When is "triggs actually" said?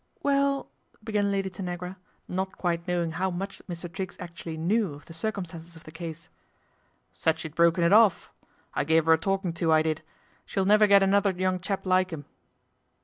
3.87-4.57